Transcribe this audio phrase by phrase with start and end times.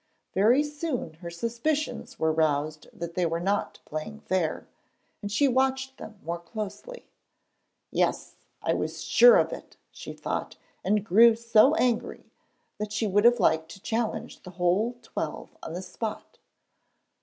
[0.33, 4.67] Very soon, her suspicions were roused that they were not playing fair,
[5.21, 7.05] and she watched them more closely.
[7.91, 8.33] 'Yes;
[8.63, 12.31] I was sure of it,' she thought, and grew so angry
[12.79, 16.39] that she would have liked to challenge the whole twelve on the spot.